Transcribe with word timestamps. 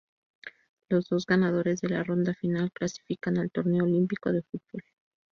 Los 0.89 1.09
dos 1.09 1.27
ganadores 1.27 1.79
de 1.79 1.89
la 1.89 2.03
ronda 2.03 2.33
final 2.33 2.71
clasifican 2.71 3.37
al 3.37 3.51
torneo 3.51 3.83
olímpico 3.83 4.31
de 4.31 4.41
fútbol. 4.41 4.81